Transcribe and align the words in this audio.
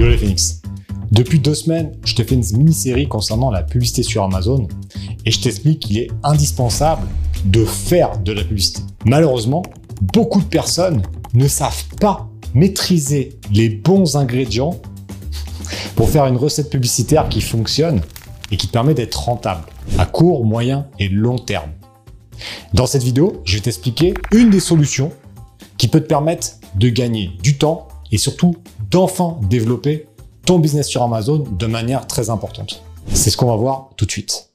Yo 0.00 0.08
les 0.08 0.16
Phoenix. 0.16 0.62
Depuis 1.12 1.40
deux 1.40 1.54
semaines, 1.54 1.92
je 2.06 2.14
te 2.14 2.24
fais 2.24 2.34
une 2.34 2.56
mini-série 2.56 3.06
concernant 3.06 3.50
la 3.50 3.62
publicité 3.62 4.02
sur 4.02 4.22
Amazon 4.22 4.66
et 5.26 5.30
je 5.30 5.38
t'explique 5.42 5.80
qu'il 5.80 5.98
est 5.98 6.08
indispensable 6.22 7.06
de 7.44 7.66
faire 7.66 8.16
de 8.16 8.32
la 8.32 8.42
publicité. 8.42 8.80
Malheureusement, 9.04 9.62
beaucoup 10.00 10.40
de 10.40 10.46
personnes 10.46 11.02
ne 11.34 11.46
savent 11.46 11.84
pas 12.00 12.30
maîtriser 12.54 13.38
les 13.52 13.68
bons 13.68 14.16
ingrédients 14.16 14.80
pour 15.96 16.08
faire 16.08 16.24
une 16.24 16.38
recette 16.38 16.70
publicitaire 16.70 17.28
qui 17.28 17.42
fonctionne 17.42 18.00
et 18.50 18.56
qui 18.56 18.68
permet 18.68 18.94
d'être 18.94 19.22
rentable 19.22 19.66
à 19.98 20.06
court, 20.06 20.46
moyen 20.46 20.86
et 20.98 21.10
long 21.10 21.36
terme. 21.36 21.72
Dans 22.72 22.86
cette 22.86 23.02
vidéo, 23.02 23.42
je 23.44 23.56
vais 23.56 23.60
t'expliquer 23.60 24.14
une 24.32 24.48
des 24.48 24.60
solutions 24.60 25.12
qui 25.76 25.88
peut 25.88 26.00
te 26.00 26.08
permettre 26.08 26.52
de 26.76 26.88
gagner 26.88 27.32
du 27.42 27.58
temps 27.58 27.88
et 28.12 28.16
surtout 28.16 28.56
d'enfin 28.90 29.38
développer 29.42 30.06
ton 30.44 30.58
business 30.58 30.88
sur 30.88 31.02
Amazon 31.02 31.44
de 31.50 31.66
manière 31.66 32.06
très 32.06 32.30
importante. 32.30 32.82
C'est 33.12 33.30
ce 33.30 33.36
qu'on 33.36 33.46
va 33.46 33.56
voir 33.56 33.90
tout 33.96 34.06
de 34.06 34.10
suite. 34.10 34.50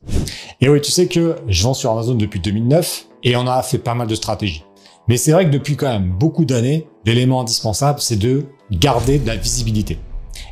Et 0.62 0.70
oui, 0.70 0.82
tu 0.82 0.92
sais 0.92 1.08
que 1.08 1.36
je 1.48 1.64
vends 1.64 1.74
sur 1.74 1.92
Amazon 1.92 2.16
depuis 2.16 2.40
2009 2.40 3.06
et 3.24 3.36
on 3.36 3.48
a 3.48 3.62
fait 3.64 3.78
pas 3.78 3.94
mal 3.94 4.08
de 4.08 4.16
stratégies. 4.16 4.64
Mais 5.08 5.18
c'est 5.18 5.32
vrai 5.32 5.46
que 5.46 5.52
depuis 5.52 5.76
quand 5.76 5.88
même 5.88 6.10
beaucoup 6.10 6.46
d'années, 6.46 6.88
l'élément 7.06 7.42
indispensable, 7.42 8.00
c'est 8.02 8.16
de 8.16 8.46
garder 8.72 9.20
de 9.20 9.28
la 9.28 9.36
visibilité. 9.36 10.00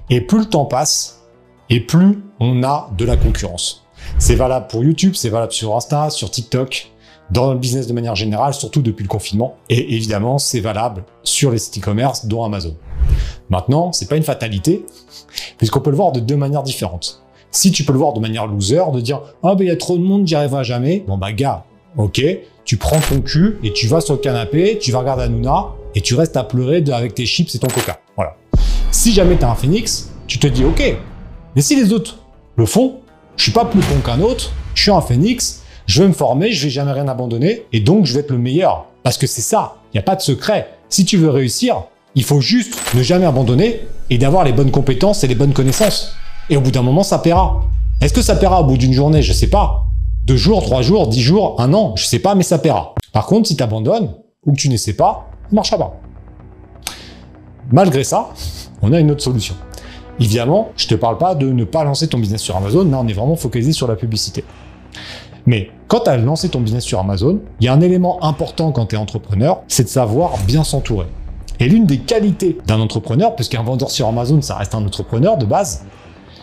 Et 0.09 0.21
plus 0.21 0.39
le 0.39 0.45
temps 0.45 0.65
passe, 0.65 1.23
et 1.69 1.79
plus 1.79 2.23
on 2.39 2.63
a 2.63 2.91
de 2.97 3.05
la 3.05 3.17
concurrence. 3.17 3.85
C'est 4.19 4.35
valable 4.35 4.67
pour 4.67 4.83
YouTube, 4.83 5.15
c'est 5.15 5.29
valable 5.29 5.53
sur 5.53 5.75
Insta, 5.75 6.09
sur 6.09 6.29
TikTok, 6.29 6.91
dans 7.31 7.53
le 7.53 7.59
business 7.59 7.87
de 7.87 7.93
manière 7.93 8.15
générale, 8.15 8.53
surtout 8.53 8.81
depuis 8.81 9.03
le 9.03 9.09
confinement. 9.09 9.55
Et 9.69 9.95
évidemment, 9.95 10.37
c'est 10.37 10.59
valable 10.59 11.03
sur 11.23 11.51
les 11.51 11.57
sites 11.57 11.79
e-commerce, 11.79 12.25
dont 12.25 12.43
Amazon. 12.43 12.75
Maintenant, 13.49 13.91
c'est 13.91 14.07
pas 14.07 14.17
une 14.17 14.23
fatalité, 14.23 14.85
puisqu'on 15.57 15.79
peut 15.79 15.89
le 15.89 15.95
voir 15.95 16.11
de 16.11 16.19
deux 16.19 16.35
manières 16.37 16.63
différentes. 16.63 17.23
Si 17.51 17.71
tu 17.71 17.83
peux 17.83 17.93
le 17.93 17.99
voir 17.99 18.13
de 18.13 18.19
manière 18.19 18.47
loser, 18.47 18.83
de 18.93 18.99
dire 18.99 19.21
ah 19.43 19.55
ben 19.55 19.63
il 19.63 19.67
y 19.67 19.71
a 19.71 19.75
trop 19.75 19.97
de 19.97 20.03
monde, 20.03 20.27
j'y 20.27 20.35
arriverai 20.35 20.63
jamais. 20.63 21.03
Bon 21.07 21.17
bah 21.17 21.31
gars, 21.33 21.65
ok, 21.97 22.21
tu 22.65 22.77
prends 22.77 22.99
ton 22.99 23.21
cul 23.21 23.59
et 23.63 23.71
tu 23.73 23.87
vas 23.87 24.01
sur 24.01 24.15
le 24.15 24.19
canapé, 24.19 24.79
tu 24.79 24.91
vas 24.91 24.99
regarder 24.99 25.23
Hanouna 25.23 25.67
et 25.93 26.01
tu 26.01 26.15
restes 26.15 26.35
à 26.35 26.43
pleurer 26.43 26.83
avec 26.91 27.13
tes 27.13 27.25
chips 27.25 27.53
et 27.53 27.59
ton 27.59 27.67
coca. 27.67 27.99
Voilà. 28.15 28.35
Si 28.89 29.11
jamais 29.11 29.37
tu 29.37 29.43
as 29.43 29.51
un 29.51 29.55
phoenix, 29.55 30.11
tu 30.25 30.39
te 30.39 30.47
dis 30.47 30.65
ok, 30.65 30.97
mais 31.55 31.61
si 31.61 31.75
les 31.75 31.93
autres 31.93 32.19
le 32.55 32.65
font, 32.65 33.01
je 33.37 33.43
suis 33.43 33.51
pas 33.51 33.65
plus 33.65 33.81
con 33.81 33.99
qu'un 34.03 34.21
autre, 34.21 34.51
je 34.73 34.81
suis 34.81 34.91
un 34.91 35.01
phoenix, 35.01 35.62
je 35.85 36.01
vais 36.01 36.07
me 36.07 36.13
former, 36.13 36.51
je 36.51 36.65
vais 36.65 36.69
jamais 36.69 36.91
rien 36.91 37.07
abandonner 37.07 37.63
et 37.71 37.79
donc 37.79 38.05
je 38.05 38.13
vais 38.13 38.21
être 38.21 38.31
le 38.31 38.37
meilleur. 38.37 38.85
Parce 39.03 39.17
que 39.17 39.27
c'est 39.27 39.41
ça, 39.41 39.75
il 39.93 39.97
n'y 39.97 39.99
a 39.99 40.03
pas 40.03 40.15
de 40.15 40.21
secret. 40.21 40.69
Si 40.89 41.05
tu 41.05 41.17
veux 41.17 41.29
réussir, 41.29 41.83
il 42.15 42.23
faut 42.23 42.41
juste 42.41 42.75
ne 42.95 43.03
jamais 43.03 43.25
abandonner 43.25 43.81
et 44.09 44.17
d'avoir 44.17 44.43
les 44.43 44.53
bonnes 44.53 44.71
compétences 44.71 45.23
et 45.23 45.27
les 45.27 45.35
bonnes 45.35 45.53
connaissances. 45.53 46.15
Et 46.49 46.57
au 46.57 46.61
bout 46.61 46.71
d'un 46.71 46.81
moment, 46.81 47.03
ça 47.03 47.19
paiera. 47.19 47.63
Est-ce 48.01 48.13
que 48.13 48.21
ça 48.21 48.35
paiera 48.35 48.61
au 48.61 48.65
bout 48.65 48.77
d'une 48.77 48.93
journée? 48.93 49.21
Je 49.21 49.33
sais 49.33 49.47
pas. 49.49 49.85
Deux 50.25 50.37
jours, 50.37 50.61
trois 50.61 50.81
jours, 50.81 51.07
dix 51.07 51.21
jours, 51.21 51.55
un 51.59 51.73
an, 51.73 51.95
je 51.97 52.05
sais 52.05 52.19
pas, 52.19 52.35
mais 52.35 52.43
ça 52.43 52.57
paiera. 52.57 52.95
Par 53.11 53.25
contre, 53.25 53.47
si 53.47 53.57
tu 53.57 53.63
abandonnes 53.63 54.13
ou 54.45 54.53
que 54.53 54.57
tu 54.57 54.69
ne 54.69 54.77
sais 54.77 54.93
pas, 54.93 55.29
ça 55.49 55.55
marchera 55.55 55.77
pas. 55.77 55.99
Malgré 57.71 58.03
ça, 58.03 58.29
on 58.81 58.93
a 58.93 58.99
une 58.99 59.11
autre 59.11 59.23
solution. 59.23 59.55
Évidemment, 60.19 60.69
je 60.77 60.87
te 60.87 60.95
parle 60.95 61.17
pas 61.17 61.35
de 61.35 61.51
ne 61.51 61.63
pas 61.63 61.83
lancer 61.83 62.07
ton 62.07 62.19
business 62.19 62.41
sur 62.41 62.55
Amazon. 62.55 62.85
Là, 62.85 62.99
on 62.99 63.07
est 63.07 63.13
vraiment 63.13 63.35
focalisé 63.35 63.71
sur 63.71 63.87
la 63.87 63.95
publicité. 63.95 64.43
Mais 65.45 65.69
quand 65.87 66.01
tu 66.01 66.09
as 66.09 66.17
lancé 66.17 66.49
ton 66.49 66.61
business 66.61 66.83
sur 66.83 66.99
Amazon, 66.99 67.39
il 67.59 67.65
y 67.65 67.67
a 67.67 67.73
un 67.73 67.81
élément 67.81 68.23
important 68.23 68.71
quand 68.71 68.87
tu 68.87 68.95
es 68.95 68.97
entrepreneur, 68.97 69.61
c'est 69.67 69.83
de 69.83 69.89
savoir 69.89 70.37
bien 70.47 70.63
s'entourer. 70.63 71.07
Et 71.59 71.67
l'une 71.67 71.85
des 71.85 71.99
qualités 71.99 72.57
d'un 72.65 72.79
entrepreneur, 72.79 73.35
puisqu'un 73.35 73.61
vendeur 73.61 73.91
sur 73.91 74.07
Amazon, 74.07 74.41
ça 74.41 74.55
reste 74.55 74.75
un 74.75 74.85
entrepreneur 74.85 75.37
de 75.37 75.45
base, 75.45 75.85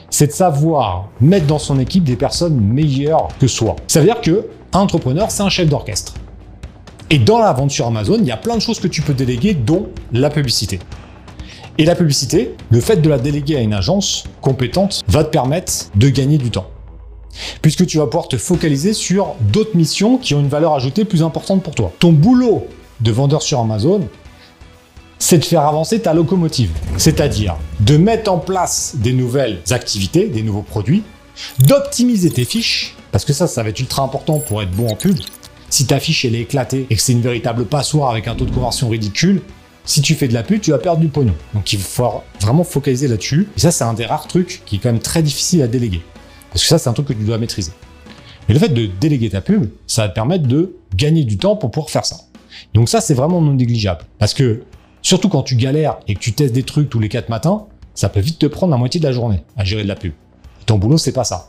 c'est 0.08 0.28
de 0.28 0.32
savoir 0.32 1.08
mettre 1.20 1.46
dans 1.46 1.58
son 1.58 1.78
équipe 1.78 2.04
des 2.04 2.16
personnes 2.16 2.60
meilleures 2.60 3.28
que 3.38 3.46
soi. 3.46 3.76
Ça 3.86 4.00
veut 4.00 4.06
dire 4.06 4.20
que 4.20 4.46
un 4.72 4.80
entrepreneur, 4.80 5.30
c'est 5.30 5.42
un 5.42 5.48
chef 5.48 5.68
d'orchestre. 5.68 6.14
Et 7.10 7.19
dans 7.19 7.38
la 7.38 7.52
vente 7.52 7.70
sur 7.70 7.86
Amazon, 7.86 8.19
il 8.20 8.26
y 8.26 8.30
a 8.30 8.36
plein 8.36 8.54
de 8.54 8.60
choses 8.60 8.78
que 8.78 8.86
tu 8.86 9.02
peux 9.02 9.14
déléguer, 9.14 9.54
dont 9.54 9.88
la 10.12 10.30
publicité. 10.30 10.78
Et 11.78 11.84
la 11.84 11.96
publicité, 11.96 12.54
le 12.70 12.80
fait 12.80 12.96
de 12.96 13.08
la 13.08 13.19
déléguer 13.19 13.56
à 13.56 13.60
une 13.60 13.75
agence 13.75 14.25
compétente 14.41 15.02
va 15.08 15.25
te 15.25 15.30
permettre 15.30 15.72
de 15.96 16.08
gagner 16.08 16.38
du 16.38 16.50
temps. 16.50 16.66
Puisque 17.62 17.86
tu 17.86 17.98
vas 17.98 18.06
pouvoir 18.06 18.28
te 18.28 18.36
focaliser 18.36 18.92
sur 18.92 19.34
d'autres 19.41 19.76
missions 19.76 20.18
qui 20.18 20.34
ont 20.34 20.41
une 20.41 20.48
valeur 20.48 20.74
ajoutée 20.74 21.04
plus 21.04 21.22
importante 21.22 21.62
pour 21.62 21.74
toi. 21.74 21.92
Ton 21.98 22.12
boulot 22.12 22.66
de 23.00 23.10
vendeur 23.10 23.42
sur 23.42 23.60
Amazon, 23.60 24.08
c'est 25.18 25.38
de 25.38 25.44
faire 25.44 25.62
avancer 25.62 26.00
ta 26.00 26.14
locomotive. 26.14 26.70
C'est-à-dire 26.96 27.56
de 27.80 27.96
mettre 27.96 28.32
en 28.32 28.38
place 28.38 28.94
des 28.96 29.12
nouvelles 29.12 29.60
activités, 29.70 30.28
des 30.28 30.42
nouveaux 30.42 30.62
produits, 30.62 31.02
d'optimiser 31.60 32.30
tes 32.30 32.44
fiches, 32.44 32.96
parce 33.12 33.24
que 33.24 33.32
ça, 33.32 33.46
ça 33.46 33.62
va 33.62 33.69
être 33.69 33.80
ultra 33.80 34.02
important 34.02 34.38
pour 34.38 34.62
être 34.62 34.70
bon 34.70 34.88
en 34.88 34.96
pub. 34.96 35.16
Si 35.69 35.86
ta 35.86 36.00
fiche 36.00 36.24
elle 36.24 36.34
est 36.34 36.40
éclatée 36.40 36.86
et 36.90 36.96
que 36.96 37.02
c'est 37.02 37.12
une 37.12 37.20
véritable 37.20 37.64
passoire 37.64 38.10
avec 38.10 38.26
un 38.28 38.34
taux 38.34 38.44
de 38.44 38.50
conversion 38.50 38.88
ridicule, 38.88 39.42
si 39.84 40.02
tu 40.02 40.14
fais 40.14 40.28
de 40.28 40.34
la 40.34 40.42
pub, 40.42 40.60
tu 40.60 40.70
vas 40.70 40.78
perdre 40.78 41.00
du 41.00 41.08
pognon. 41.08 41.34
Donc 41.54 41.72
il 41.72 41.78
faut 41.78 42.22
vraiment 42.40 42.64
focaliser 42.64 43.08
là-dessus. 43.08 43.48
Et 43.56 43.60
ça, 43.60 43.70
c'est 43.70 43.84
un 43.84 43.94
des 43.94 44.06
rares 44.06 44.26
trucs 44.26 44.62
qui 44.66 44.76
est 44.76 44.78
quand 44.78 44.90
même 44.90 45.00
très 45.00 45.22
difficile 45.22 45.62
à 45.62 45.69
déléguer. 45.69 46.02
Parce 46.50 46.62
que 46.62 46.69
ça, 46.69 46.78
c'est 46.78 46.88
un 46.88 46.93
truc 46.93 47.09
que 47.09 47.12
tu 47.12 47.25
dois 47.25 47.38
maîtriser. 47.38 47.72
Et 48.49 48.53
le 48.53 48.59
fait 48.59 48.69
de 48.69 48.87
déléguer 49.00 49.31
ta 49.31 49.41
pub, 49.41 49.71
ça 49.87 50.03
va 50.03 50.09
te 50.09 50.15
permettre 50.15 50.47
de 50.47 50.77
gagner 50.94 51.25
du 51.25 51.38
temps 51.38 51.56
pour 51.56 51.71
pouvoir 51.71 51.91
faire 51.91 52.05
ça. 52.05 52.16
Donc 52.75 52.88
ça, 52.88 53.00
c'est 53.00 53.15
vraiment 53.15 53.41
non 53.41 53.55
négligeable. 53.55 54.03
Parce 54.19 54.34
que 54.34 54.62
Surtout 55.03 55.28
quand 55.28 55.43
tu 55.43 55.56
galères 55.56 55.99
et 56.09 56.15
que 56.15 56.21
tu 56.21 56.33
testes 56.33 56.55
des 56.55 56.62
trucs 56.62 56.91
tous 56.91 57.00
les 57.00 57.09
4 57.09 57.28
matins, 57.28 57.65
ça 57.94 58.09
peut 58.09 58.21
vite 58.21 58.38
te 58.38 58.47
prendre 58.47 58.71
la 58.71 58.77
moitié 58.77 59.00
de 59.00 59.06
la 59.06 59.12
journée 59.12 59.43
à 59.56 59.65
gérer 59.65 59.83
de 59.83 59.88
la 59.88 59.94
pub. 59.94 60.12
ton 60.66 60.78
boulot, 60.78 60.99
c'est 60.99 61.12
pas 61.12 61.25
ça. 61.25 61.49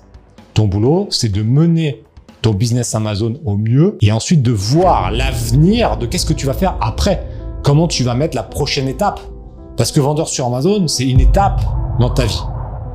Ton 0.54 0.68
boulot, 0.68 1.08
c'est 1.12 1.30
de 1.30 1.44
mener 1.44 2.04
ton 2.42 2.54
business 2.54 2.96
Amazon 2.96 3.40
au 3.46 3.58
mieux 3.58 3.98
et 4.02 4.12
ensuite 4.12 4.42
de 4.42 4.52
voir 4.52 5.12
l'avenir 5.12 5.98
de 5.98 6.06
qu'est-ce 6.06 6.26
que 6.26 6.34
tu 6.34 6.46
vas 6.46 6.54
faire 6.54 6.78
après. 6.82 7.24
Comment 7.64 7.88
tu 7.88 8.04
vas 8.04 8.16
mettre 8.16 8.36
la 8.36 8.44
prochaine 8.44 8.88
étape. 8.88 9.20
Parce 9.78 9.92
que 9.92 10.00
vendeur 10.00 10.28
sur 10.28 10.48
Amazon, 10.48 10.88
c'est 10.88 11.08
une 11.08 11.20
étape 11.20 11.62
dans 12.00 12.10
ta 12.10 12.26
vie. 12.26 12.42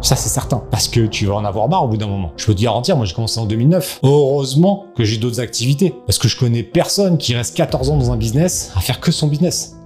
Ça, 0.01 0.15
c'est 0.15 0.29
certain. 0.29 0.63
Parce 0.71 0.89
que 0.89 1.07
tu 1.07 1.27
vas 1.27 1.35
en 1.35 1.45
avoir 1.45 1.69
marre 1.69 1.85
au 1.85 1.89
bout 1.89 1.97
d'un 1.97 2.07
moment. 2.07 2.33
Je 2.37 2.47
peux 2.47 2.55
te 2.55 2.63
garantir, 2.63 2.97
moi, 2.97 3.07
j'ai 3.07 3.15
commencé 3.15 3.41
en 3.41 3.47
2009. 3.47 4.01
Heureusement 4.03 4.87
que 4.97 5.05
j'ai 5.05 5.17
d'autres 5.17 5.41
activités. 5.41 5.95
Parce 6.07 6.19
que 6.19 6.29
je 6.29 6.39
connais 6.39 6.63
personne 6.63 7.19
qui 7.19 7.35
reste 7.35 7.57
14 7.57 7.91
ans 7.91 7.97
dans 7.97 8.13
un 8.13 8.17
business 8.17 8.73
à 8.77 8.81
faire 8.81 9.01
que 9.01 9.11
son 9.11 9.27
business. 9.29 9.77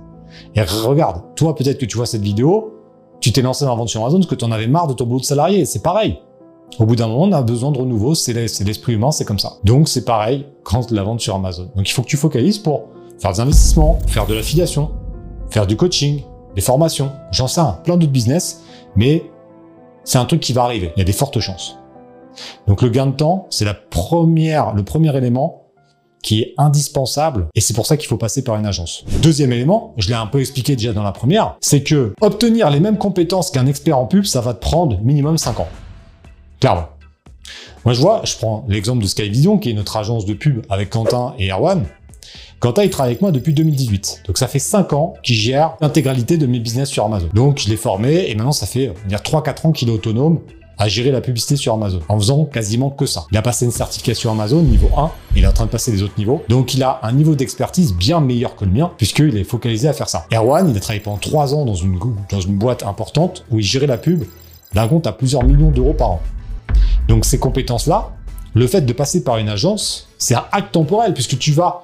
Et 0.54 0.62
regarde, 0.62 1.22
toi 1.37 1.54
peut-être 1.54 1.78
que 1.78 1.87
tu 1.87 1.97
vois 1.97 2.06
cette 2.06 2.22
vidéo, 2.22 2.75
tu 3.21 3.32
t'es 3.32 3.43
lancé 3.43 3.65
dans 3.65 3.71
la 3.71 3.76
vente 3.76 3.88
sur 3.88 4.00
Amazon 4.00 4.19
parce 4.19 4.31
que 4.31 4.34
tu 4.34 4.44
en 4.44 4.50
avais 4.50 4.66
marre 4.66 4.88
de 4.88 4.94
ton 4.94 5.04
boulot 5.04 5.21
de 5.21 5.25
salarié. 5.25 5.65
C'est 5.65 5.82
pareil. 5.82 6.19
Au 6.78 6.87
bout 6.87 6.97
d'un 6.97 7.09
moment, 7.09 7.25
on 7.25 7.32
a 7.32 7.42
besoin 7.42 7.72
de 7.72 7.78
renouveau, 7.78 8.15
c'est 8.15 8.32
l'esprit 8.32 8.94
humain, 8.94 9.10
c'est 9.10 9.25
comme 9.25 9.38
ça. 9.38 9.54
Donc 9.65 9.88
c'est 9.88 10.04
pareil 10.04 10.47
quand 10.62 10.91
la 10.91 11.03
vente 11.03 11.21
sur 11.21 11.34
Amazon. 11.34 11.69
Donc 11.77 11.88
il 11.88 11.92
faut 11.92 12.03
que 12.03 12.09
tu 12.09 12.16
focalises 12.16 12.59
pour 12.59 12.84
faire 13.19 13.32
des 13.32 13.41
investissements, 13.41 13.98
faire 14.06 14.27
de 14.27 14.34
l'affiliation, 14.34 14.91
faire 15.50 15.66
du 15.66 15.77
coaching, 15.77 16.22
des 16.54 16.60
formations, 16.60 17.10
j'en 17.32 17.48
sais 17.48 17.60
un, 17.60 17.72
plein 17.84 17.97
d'autres 17.97 18.12
business, 18.12 18.62
mais 18.97 19.25
c'est 20.05 20.19
un 20.19 20.25
truc 20.25 20.41
qui 20.41 20.53
va 20.53 20.65
arriver. 20.65 20.93
Il 20.97 20.99
y 20.99 21.03
a 21.03 21.05
des 21.05 21.12
fortes 21.12 21.41
chances. 21.41 21.78
Donc 22.66 22.83
le 22.83 22.88
gain 22.88 23.06
de 23.06 23.12
temps, 23.12 23.47
c'est 23.50 23.65
la 23.65 23.75
première, 23.75 24.75
le 24.75 24.84
premier 24.84 25.16
élément 25.16 25.61
qui 26.22 26.43
est 26.43 26.55
indispensable 26.59 27.49
et 27.55 27.61
c'est 27.61 27.75
pour 27.75 27.87
ça 27.87 27.97
qu'il 27.97 28.09
faut 28.09 28.19
passer 28.19 28.44
par 28.44 28.56
une 28.56 28.66
agence. 28.66 29.05
Deuxième 29.22 29.53
élément, 29.53 29.94
je 29.97 30.09
l'ai 30.09 30.15
un 30.15 30.27
peu 30.27 30.41
expliqué 30.41 30.77
déjà 30.77 30.93
dans 30.93 31.03
la 31.03 31.12
première, 31.12 31.56
c'est 31.60 31.83
que 31.83 32.15
obtenir 32.21 32.71
les 32.71 32.81
mêmes 32.81 32.99
compétences 32.99 33.50
qu'un 33.50 33.66
expert 33.66 33.99
en 33.99 34.06
pub, 34.06 34.25
ça 34.25 34.41
va 34.41 34.53
te 34.55 34.60
prendre 34.60 34.99
minimum 35.03 35.39
5 35.39 35.60
ans. 35.60 35.69
Clairement. 36.60 36.89
Moi 37.84 37.94
je 37.94 38.00
vois, 38.00 38.21
je 38.25 38.37
prends 38.37 38.65
l'exemple 38.69 39.03
de 39.03 39.09
Skyvision 39.09 39.59
qui 39.59 39.71
est 39.71 39.75
notre 39.75 39.97
agence 39.97 40.27
de 40.27 40.34
pub 40.34 40.65
avec 40.69 40.91
Quentin 40.91 41.34
et 41.39 41.50
Erwan. 41.50 41.87
Quentin, 42.60 42.82
il 42.84 42.91
travaille 42.91 43.12
avec 43.12 43.22
moi 43.22 43.32
depuis 43.32 43.54
2018. 43.54 44.25
Donc 44.26 44.37
ça 44.37 44.47
fait 44.47 44.59
5 44.59 44.93
ans 44.93 45.15
qu'il 45.22 45.37
gère 45.37 45.76
l'intégralité 45.81 46.37
de 46.37 46.47
mes 46.47 46.60
business 46.60 46.91
sur 46.91 47.06
Amazon. 47.06 47.31
Donc 47.32 47.59
je 47.59 47.71
l'ai 47.71 47.76
formé 47.76 48.28
et 48.28 48.34
maintenant 48.34 48.53
ça 48.53 48.66
fait 48.66 48.93
3-4 49.09 49.66
ans 49.66 49.72
qu'il 49.72 49.88
est 49.88 49.92
autonome 49.92 50.41
à 50.77 50.86
gérer 50.86 51.10
la 51.10 51.22
publicité 51.22 51.57
sur 51.57 51.72
Amazon 51.72 52.01
en 52.09 52.18
faisant 52.18 52.45
quasiment 52.45 52.91
que 52.91 53.07
ça. 53.07 53.24
Il 53.33 53.39
a 53.39 53.42
passé 53.42 53.65
une 53.65 53.71
certification 53.71 54.30
Amazon 54.30 54.60
niveau 54.60 54.91
1, 54.95 55.10
il 55.36 55.45
est 55.45 55.47
en 55.47 55.53
train 55.53 55.65
de 55.65 55.71
passer 55.71 55.91
les 55.91 56.03
autres 56.03 56.12
niveaux. 56.18 56.42
Donc 56.51 56.74
il 56.74 56.83
a 56.83 57.01
un 57.03 57.12
niveau 57.12 57.34
d'expertise 57.34 57.95
bien 57.95 58.21
meilleur 58.21 58.57
que 58.57 58.66
le 58.66 58.72
mien 58.72 58.91
puisqu'il 58.98 59.39
est 59.39 59.45
focalisé 59.45 59.89
à 59.89 59.95
faire 59.95 60.10
ça. 60.10 60.27
Erwan, 60.30 60.68
il 60.68 60.77
a 60.77 60.80
travaillé 60.80 61.01
pendant 61.01 61.16
3 61.16 61.54
ans 61.54 61.65
dans 61.65 61.74
une, 61.74 61.98
dans 62.30 62.41
une 62.41 62.59
boîte 62.59 62.83
importante 62.83 63.47
où 63.51 63.59
il 63.59 63.65
gérait 63.65 63.86
la 63.86 63.97
pub 63.97 64.24
d'un 64.74 64.86
compte 64.86 65.06
à 65.06 65.13
plusieurs 65.13 65.45
millions 65.45 65.71
d'euros 65.71 65.95
par 65.95 66.10
an. 66.10 66.21
Donc 67.09 67.24
ces 67.24 67.39
compétences-là, 67.39 68.10
le 68.53 68.66
fait 68.66 68.83
de 68.83 68.92
passer 68.92 69.24
par 69.24 69.39
une 69.39 69.48
agence, 69.48 70.09
c'est 70.18 70.34
un 70.34 70.45
acte 70.53 70.72
temporel 70.72 71.15
puisque 71.15 71.39
tu 71.39 71.53
vas 71.53 71.80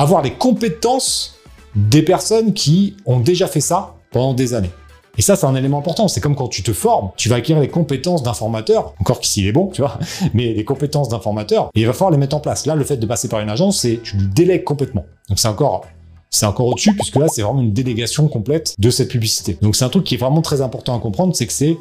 avoir 0.00 0.22
les 0.22 0.32
compétences 0.32 1.34
des 1.76 2.02
personnes 2.02 2.54
qui 2.54 2.96
ont 3.04 3.20
déjà 3.20 3.46
fait 3.46 3.60
ça 3.60 3.96
pendant 4.12 4.32
des 4.32 4.54
années. 4.54 4.70
Et 5.18 5.22
ça, 5.22 5.36
c'est 5.36 5.44
un 5.44 5.54
élément 5.54 5.78
important. 5.78 6.08
C'est 6.08 6.22
comme 6.22 6.34
quand 6.34 6.48
tu 6.48 6.62
te 6.62 6.72
formes, 6.72 7.10
tu 7.16 7.28
vas 7.28 7.36
acquérir 7.36 7.60
les 7.60 7.68
compétences 7.68 8.22
d'un 8.22 8.32
formateur, 8.32 8.94
encore 8.98 9.20
qu'ici 9.20 9.42
il 9.42 9.48
est 9.48 9.52
bon, 9.52 9.66
tu 9.66 9.82
vois, 9.82 9.98
mais 10.34 10.54
les 10.54 10.64
compétences 10.64 11.10
d'un 11.10 11.20
formateur, 11.20 11.70
et 11.74 11.80
il 11.80 11.86
va 11.86 11.92
falloir 11.92 12.12
les 12.12 12.16
mettre 12.16 12.34
en 12.34 12.40
place. 12.40 12.64
Là, 12.64 12.74
le 12.76 12.84
fait 12.84 12.96
de 12.96 13.06
passer 13.06 13.28
par 13.28 13.40
une 13.40 13.50
agence, 13.50 13.80
c'est 13.80 14.00
tu 14.02 14.16
lui 14.16 14.28
délègues 14.28 14.64
complètement. 14.64 15.04
Donc 15.28 15.38
c'est 15.38 15.48
encore 15.48 15.82
c'est 16.30 16.46
encore 16.46 16.66
au-dessus, 16.66 16.94
puisque 16.94 17.16
là, 17.16 17.26
c'est 17.28 17.42
vraiment 17.42 17.60
une 17.60 17.72
délégation 17.72 18.28
complète 18.28 18.76
de 18.78 18.88
cette 18.88 19.08
publicité. 19.08 19.58
Donc 19.60 19.74
c'est 19.74 19.84
un 19.84 19.88
truc 19.88 20.04
qui 20.04 20.14
est 20.14 20.18
vraiment 20.18 20.42
très 20.42 20.62
important 20.62 20.96
à 20.96 21.00
comprendre, 21.00 21.34
c'est 21.34 21.46
que 21.46 21.52
c'est 21.52 21.76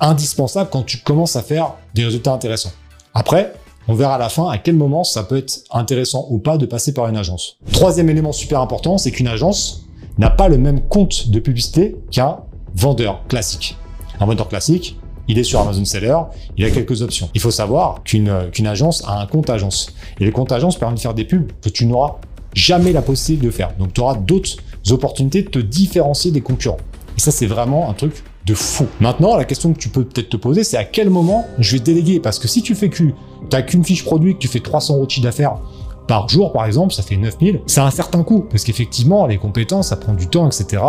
indispensable 0.00 0.70
quand 0.72 0.84
tu 0.84 0.98
commences 0.98 1.34
à 1.34 1.42
faire 1.42 1.74
des 1.94 2.04
résultats 2.04 2.32
intéressants. 2.32 2.72
Après, 3.12 3.52
on 3.88 3.94
verra 3.94 4.16
à 4.16 4.18
la 4.18 4.28
fin 4.28 4.48
à 4.48 4.58
quel 4.58 4.76
moment 4.76 5.02
ça 5.02 5.24
peut 5.24 5.38
être 5.38 5.64
intéressant 5.70 6.26
ou 6.30 6.38
pas 6.38 6.58
de 6.58 6.66
passer 6.66 6.92
par 6.92 7.08
une 7.08 7.16
agence. 7.16 7.56
Troisième 7.72 8.10
élément 8.10 8.32
super 8.32 8.60
important, 8.60 8.98
c'est 8.98 9.10
qu'une 9.10 9.28
agence 9.28 9.86
n'a 10.18 10.30
pas 10.30 10.48
le 10.48 10.58
même 10.58 10.82
compte 10.82 11.30
de 11.30 11.40
publicité 11.40 11.96
qu'un 12.10 12.40
vendeur 12.74 13.26
classique. 13.28 13.76
Un 14.20 14.26
vendeur 14.26 14.48
classique, 14.48 14.98
il 15.26 15.38
est 15.38 15.44
sur 15.44 15.60
Amazon 15.60 15.84
Seller, 15.84 16.18
il 16.56 16.64
a 16.64 16.70
quelques 16.70 17.02
options. 17.02 17.30
Il 17.34 17.40
faut 17.40 17.50
savoir 17.50 18.02
qu'une 18.04 18.28
agence 18.66 19.02
a 19.06 19.20
un 19.20 19.26
compte 19.26 19.48
agence. 19.48 19.94
Et 20.20 20.24
le 20.24 20.32
compte 20.32 20.52
agence 20.52 20.76
permet 20.76 20.96
de 20.96 21.00
faire 21.00 21.14
des 21.14 21.24
pubs 21.24 21.50
que 21.62 21.68
tu 21.68 21.86
n'auras 21.86 22.16
jamais 22.54 22.92
la 22.92 23.02
possibilité 23.02 23.46
de 23.46 23.52
faire. 23.52 23.74
Donc 23.78 23.94
tu 23.94 24.00
auras 24.00 24.16
d'autres 24.16 24.56
opportunités 24.90 25.42
de 25.42 25.48
te 25.48 25.58
différencier 25.58 26.30
des 26.30 26.40
concurrents. 26.40 26.78
Et 27.16 27.20
ça, 27.20 27.30
c'est 27.30 27.46
vraiment 27.46 27.90
un 27.90 27.94
truc 27.94 28.22
de 28.48 28.54
fou. 28.54 28.86
Maintenant, 29.00 29.36
la 29.36 29.44
question 29.44 29.72
que 29.72 29.78
tu 29.78 29.88
peux 29.88 30.04
peut-être 30.04 30.30
te 30.30 30.36
poser, 30.36 30.64
c'est 30.64 30.76
à 30.76 30.84
quel 30.84 31.10
moment 31.10 31.46
je 31.58 31.76
vais 31.76 31.80
déléguer? 31.80 32.20
Parce 32.20 32.38
que 32.38 32.48
si 32.48 32.62
tu 32.62 32.74
fais 32.74 32.88
que 32.88 32.96
tu 32.96 33.14
qu'une 33.66 33.84
fiche 33.84 34.04
produit, 34.04 34.34
que 34.34 34.40
tu 34.40 34.48
fais 34.48 34.60
300 34.60 34.96
euros 34.96 35.06
de 35.06 35.22
d'affaires 35.22 35.56
par 36.06 36.28
jour, 36.28 36.52
par 36.52 36.64
exemple, 36.64 36.94
ça 36.94 37.02
fait 37.02 37.16
9000, 37.16 37.60
c'est 37.66 37.80
un 37.80 37.90
certain 37.90 38.22
coût. 38.22 38.46
Parce 38.50 38.64
qu'effectivement, 38.64 39.26
les 39.26 39.36
compétences, 39.36 39.88
ça 39.88 39.96
prend 39.96 40.14
du 40.14 40.26
temps, 40.26 40.46
etc. 40.46 40.82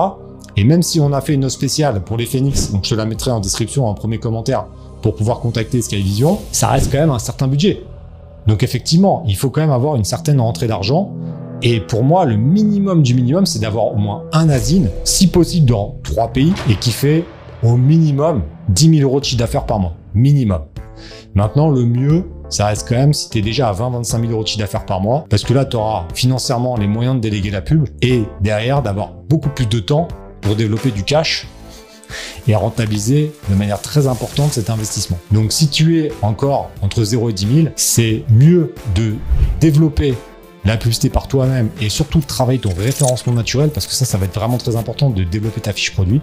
Et 0.56 0.64
même 0.64 0.82
si 0.82 1.00
on 1.00 1.12
a 1.14 1.22
fait 1.22 1.34
une 1.34 1.46
offre 1.46 1.56
spéciale 1.56 2.02
pour 2.04 2.18
les 2.18 2.26
Phoenix, 2.26 2.72
donc 2.72 2.86
je 2.86 2.92
te 2.92 2.96
la 2.96 3.06
mettrai 3.06 3.32
en 3.32 3.40
description 3.40 3.88
en 3.88 3.94
premier 3.94 4.18
commentaire 4.18 4.66
pour 5.02 5.16
pouvoir 5.16 5.40
contacter 5.40 5.82
Skyvision, 5.82 6.40
ça 6.52 6.70
reste 6.70 6.92
quand 6.92 7.00
même 7.00 7.12
un 7.12 7.20
certain 7.20 7.48
budget. 7.48 7.84
Donc 8.48 8.64
effectivement, 8.64 9.24
il 9.28 9.36
faut 9.36 9.50
quand 9.50 9.62
même 9.62 9.72
avoir 9.72 9.96
une 9.96 10.06
certaine 10.06 10.40
rentrée 10.40 10.68
d'argent. 10.68 11.12
Et 11.62 11.82
pour 11.82 12.04
moi, 12.04 12.24
le 12.26 12.38
minimum 12.38 13.04
du 13.04 13.14
minimum, 13.14 13.46
c'est 13.46 13.60
d'avoir 13.60 13.88
au 13.88 13.98
moins 13.98 14.24
un 14.32 14.50
asine, 14.50 14.90
si 15.04 15.28
possible 15.28 15.66
dans 15.66 15.98
trois 16.04 16.30
pays, 16.30 16.54
et 16.70 16.76
qui 16.76 16.92
fait 16.92 17.26
au 17.64 17.76
minimum 17.76 18.44
10 18.70 18.98
000 18.98 19.10
euros 19.10 19.20
de 19.20 19.26
chiffre 19.26 19.40
d'affaires 19.40 19.66
par 19.66 19.80
mois. 19.80 19.96
Minimum. 20.14 20.62
Maintenant, 21.36 21.70
le 21.70 21.86
mieux, 21.86 22.26
ça 22.50 22.66
reste 22.68 22.88
quand 22.88 22.96
même 22.96 23.14
si 23.14 23.30
tu 23.30 23.38
es 23.38 23.42
déjà 23.42 23.70
à 23.70 23.74
20-25 23.74 24.22
000 24.22 24.32
euros 24.32 24.44
de 24.44 24.48
chiffre 24.48 24.60
d'affaires 24.60 24.86
par 24.86 25.02
mois, 25.02 25.26
parce 25.30 25.44
que 25.44 25.54
là, 25.54 25.66
tu 25.66 25.78
auras 25.78 26.06
financièrement 26.14 26.76
les 26.78 26.88
moyens 26.88 27.16
de 27.16 27.22
déléguer 27.22 27.52
la 27.52 27.62
pub 27.62 27.88
et 28.02 28.24
derrière 28.42 28.82
d'avoir 28.82 29.14
beaucoup 29.30 29.50
plus 29.50 29.68
de 29.68 29.80
temps 29.80 30.08
pour 30.42 30.56
développer 30.56 30.92
du 30.92 31.04
cash 31.04 31.48
et 32.48 32.56
rentabiliser 32.56 33.32
de 33.50 33.56
manière 33.56 33.82
très 33.82 34.08
importante 34.08 34.54
cet 34.54 34.70
investissement. 34.70 35.18
Donc 35.32 35.52
si 35.52 35.70
tu 35.70 36.00
es 36.00 36.12
encore 36.22 36.72
entre 36.82 37.04
0 37.04 37.30
et 37.30 37.34
10 37.34 37.56
000, 37.64 37.68
c'est 37.76 38.24
mieux 38.30 38.74
de 38.96 39.16
développer 39.60 40.16
la 40.70 40.78
publicité 40.78 41.10
par 41.10 41.28
toi-même 41.28 41.70
et 41.82 41.90
surtout 41.90 42.20
travailler 42.20 42.60
ton 42.60 42.74
référencement 42.74 43.34
naturel 43.34 43.70
parce 43.70 43.88
que 43.88 43.94
ça, 43.94 44.06
ça 44.06 44.18
va 44.18 44.26
être 44.26 44.36
vraiment 44.36 44.58
très 44.58 44.76
important 44.76 45.10
de 45.10 45.24
développer 45.24 45.62
ta 45.62 45.74
fiche 45.74 45.94
produit, 45.94 46.22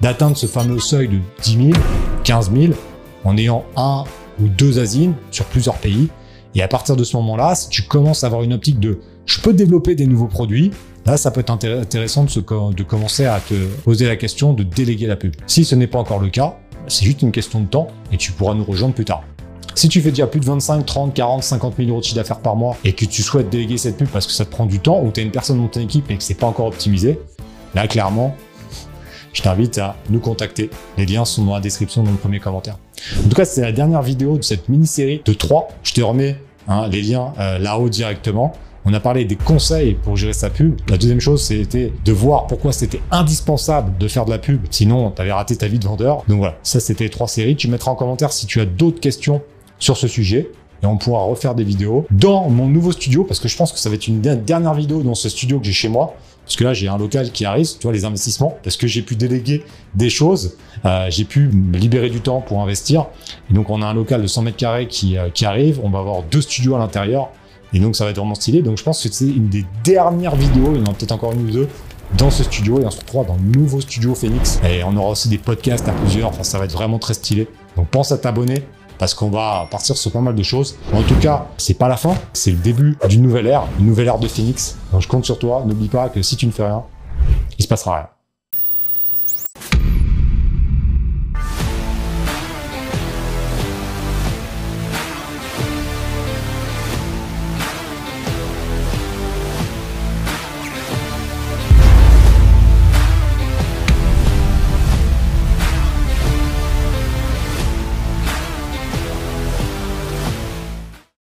d'atteindre 0.00 0.36
ce 0.36 0.46
fameux 0.46 0.78
seuil 0.78 1.08
de 1.08 1.18
10 1.42 1.52
000, 1.52 1.70
15 2.24 2.52
000 2.52 2.72
en 3.24 3.36
ayant 3.36 3.64
un 3.76 4.04
ou 4.40 4.48
deux 4.48 4.78
asines 4.78 5.14
sur 5.30 5.44
plusieurs 5.46 5.76
pays. 5.76 6.08
Et 6.54 6.62
à 6.62 6.68
partir 6.68 6.96
de 6.96 7.04
ce 7.04 7.16
moment-là, 7.16 7.54
si 7.54 7.68
tu 7.68 7.82
commences 7.82 8.24
à 8.24 8.28
avoir 8.28 8.42
une 8.42 8.52
optique 8.52 8.80
de 8.80 9.00
je 9.26 9.40
peux 9.40 9.52
développer 9.52 9.94
des 9.94 10.06
nouveaux 10.06 10.28
produits, 10.28 10.70
Là, 11.06 11.16
ça 11.16 11.30
peut 11.30 11.40
être 11.40 11.50
intéressant 11.50 12.24
de, 12.24 12.72
de 12.74 12.82
commencer 12.82 13.24
à 13.24 13.40
te 13.40 13.54
poser 13.82 14.06
la 14.06 14.16
question 14.16 14.52
de 14.52 14.62
déléguer 14.62 15.06
la 15.06 15.16
pub. 15.16 15.34
Si 15.46 15.64
ce 15.64 15.74
n'est 15.74 15.86
pas 15.86 15.98
encore 15.98 16.18
le 16.18 16.28
cas, 16.28 16.58
c'est 16.86 17.06
juste 17.06 17.22
une 17.22 17.32
question 17.32 17.60
de 17.60 17.66
temps 17.66 17.88
et 18.12 18.18
tu 18.18 18.32
pourras 18.32 18.52
nous 18.52 18.64
rejoindre 18.64 18.92
plus 18.92 19.06
tard. 19.06 19.22
Si 19.78 19.88
tu 19.88 20.00
fais 20.00 20.10
déjà 20.10 20.26
plus 20.26 20.40
de 20.40 20.44
25, 20.44 20.84
30, 20.84 21.14
40, 21.14 21.40
50 21.40 21.74
000 21.76 21.90
euros 21.90 22.00
de 22.00 22.04
chiffre 22.04 22.16
d'affaires 22.16 22.40
par 22.40 22.56
mois 22.56 22.76
et 22.84 22.94
que 22.94 23.04
tu 23.04 23.22
souhaites 23.22 23.48
déléguer 23.48 23.78
cette 23.78 23.96
pub 23.96 24.08
parce 24.08 24.26
que 24.26 24.32
ça 24.32 24.44
te 24.44 24.50
prend 24.50 24.66
du 24.66 24.80
temps 24.80 25.00
ou 25.00 25.12
tu 25.12 25.20
as 25.20 25.22
une 25.22 25.30
personne 25.30 25.58
dans 25.58 25.68
ton 25.68 25.78
équipe 25.78 26.10
et 26.10 26.16
que 26.16 26.22
c'est 26.24 26.34
pas 26.34 26.48
encore 26.48 26.66
optimisé, 26.66 27.20
là, 27.76 27.86
clairement, 27.86 28.34
je 29.32 29.40
t'invite 29.40 29.78
à 29.78 29.94
nous 30.10 30.18
contacter. 30.18 30.68
Les 30.96 31.06
liens 31.06 31.24
sont 31.24 31.44
dans 31.44 31.54
la 31.54 31.60
description 31.60 32.02
dans 32.02 32.10
le 32.10 32.16
premier 32.16 32.40
commentaire. 32.40 32.76
En 33.24 33.28
tout 33.28 33.36
cas, 33.36 33.44
c'est 33.44 33.60
la 33.60 33.70
dernière 33.70 34.02
vidéo 34.02 34.36
de 34.36 34.42
cette 34.42 34.68
mini-série 34.68 35.22
de 35.24 35.32
3. 35.32 35.68
Je 35.84 35.92
te 35.92 36.00
remets 36.00 36.36
hein, 36.66 36.88
les 36.88 37.00
liens 37.00 37.32
euh, 37.38 37.60
là-haut 37.60 37.88
directement. 37.88 38.54
On 38.84 38.92
a 38.94 38.98
parlé 38.98 39.26
des 39.26 39.36
conseils 39.36 39.94
pour 39.94 40.16
gérer 40.16 40.32
sa 40.32 40.50
pub. 40.50 40.74
La 40.88 40.98
deuxième 40.98 41.20
chose, 41.20 41.44
c'était 41.44 41.92
de 42.04 42.12
voir 42.12 42.48
pourquoi 42.48 42.72
c'était 42.72 43.00
indispensable 43.12 43.96
de 43.96 44.08
faire 44.08 44.24
de 44.24 44.30
la 44.30 44.38
pub. 44.38 44.60
Sinon, 44.70 45.12
tu 45.12 45.22
avais 45.22 45.30
raté 45.30 45.54
ta 45.54 45.68
vie 45.68 45.78
de 45.78 45.86
vendeur. 45.86 46.24
Donc 46.26 46.38
voilà, 46.38 46.56
ça 46.64 46.80
c'était 46.80 47.04
les 47.04 47.10
trois 47.10 47.28
séries. 47.28 47.54
Tu 47.54 47.68
mettras 47.68 47.92
en 47.92 47.94
commentaire 47.94 48.32
si 48.32 48.46
tu 48.46 48.60
as 48.60 48.66
d'autres 48.66 48.98
questions 48.98 49.40
sur 49.78 49.96
ce 49.96 50.08
sujet 50.08 50.50
et 50.82 50.86
on 50.86 50.96
pourra 50.96 51.22
refaire 51.22 51.54
des 51.54 51.64
vidéos 51.64 52.06
dans 52.10 52.48
mon 52.48 52.68
nouveau 52.68 52.92
studio 52.92 53.24
parce 53.24 53.40
que 53.40 53.48
je 53.48 53.56
pense 53.56 53.72
que 53.72 53.78
ça 53.78 53.88
va 53.88 53.96
être 53.96 54.06
une 54.06 54.20
dernière 54.20 54.74
vidéo 54.74 55.02
dans 55.02 55.14
ce 55.14 55.28
studio 55.28 55.58
que 55.58 55.66
j'ai 55.66 55.72
chez 55.72 55.88
moi. 55.88 56.14
Parce 56.44 56.56
que 56.56 56.64
là 56.64 56.72
j'ai 56.72 56.88
un 56.88 56.96
local 56.96 57.30
qui 57.30 57.44
arrive, 57.44 57.66
tu 57.66 57.82
vois 57.82 57.92
les 57.92 58.06
investissements, 58.06 58.56
parce 58.62 58.78
que 58.78 58.86
j'ai 58.86 59.02
pu 59.02 59.16
déléguer 59.16 59.64
des 59.94 60.08
choses, 60.08 60.56
euh, 60.86 61.06
j'ai 61.10 61.24
pu 61.24 61.50
libérer 61.74 62.08
du 62.08 62.22
temps 62.22 62.40
pour 62.40 62.62
investir. 62.62 63.06
Donc 63.50 63.68
on 63.68 63.82
a 63.82 63.86
un 63.86 63.92
local 63.92 64.22
de 64.22 64.26
100 64.26 64.42
mètres 64.42 64.56
carrés 64.56 64.88
qui, 64.88 65.18
euh, 65.18 65.28
qui 65.28 65.44
arrive, 65.44 65.78
on 65.82 65.90
va 65.90 65.98
avoir 65.98 66.22
deux 66.22 66.40
studios 66.40 66.74
à 66.74 66.78
l'intérieur. 66.78 67.28
Et 67.74 67.80
donc 67.80 67.96
ça 67.96 68.04
va 68.04 68.12
être 68.12 68.16
vraiment 68.16 68.34
stylé. 68.34 68.62
Donc 68.62 68.78
je 68.78 68.82
pense 68.82 69.02
que 69.02 69.12
c'est 69.12 69.26
une 69.26 69.50
des 69.50 69.66
dernières 69.84 70.36
vidéos, 70.36 70.72
il 70.74 70.78
y 70.78 70.80
en 70.80 70.90
a 70.90 70.94
peut-être 70.94 71.12
encore 71.12 71.32
une 71.32 71.48
ou 71.48 71.50
deux, 71.50 71.68
dans 72.16 72.30
ce 72.30 72.42
studio 72.44 72.80
et 72.80 72.86
on 72.86 72.90
se 72.90 73.00
retrouvera 73.00 73.28
dans 73.28 73.36
le 73.36 73.58
nouveau 73.58 73.82
studio 73.82 74.14
Phoenix. 74.14 74.58
Et 74.66 74.82
on 74.84 74.96
aura 74.96 75.10
aussi 75.10 75.28
des 75.28 75.36
podcasts 75.36 75.86
à 75.86 75.92
plusieurs, 75.92 76.28
enfin 76.28 76.44
ça 76.44 76.58
va 76.58 76.64
être 76.64 76.72
vraiment 76.72 76.98
très 76.98 77.12
stylé. 77.12 77.46
Donc 77.76 77.88
pense 77.88 78.10
à 78.10 78.16
t'abonner 78.16 78.62
parce 78.98 79.14
qu'on 79.14 79.30
va 79.30 79.66
partir 79.70 79.96
sur 79.96 80.12
pas 80.12 80.20
mal 80.20 80.34
de 80.34 80.42
choses. 80.42 80.76
En 80.92 81.02
tout 81.02 81.16
cas, 81.16 81.46
c'est 81.56 81.74
pas 81.74 81.88
la 81.88 81.96
fin, 81.96 82.14
c'est 82.32 82.50
le 82.50 82.58
début 82.58 82.98
d'une 83.08 83.22
nouvelle 83.22 83.46
ère, 83.46 83.64
une 83.78 83.86
nouvelle 83.86 84.08
ère 84.08 84.18
de 84.18 84.28
Phoenix. 84.28 84.76
Donc 84.92 85.02
je 85.02 85.08
compte 85.08 85.24
sur 85.24 85.38
toi, 85.38 85.62
n'oublie 85.66 85.88
pas 85.88 86.08
que 86.08 86.22
si 86.22 86.36
tu 86.36 86.46
ne 86.46 86.52
fais 86.52 86.66
rien, 86.66 86.82
il 87.58 87.62
se 87.62 87.68
passera 87.68 87.96
rien. 87.96 88.17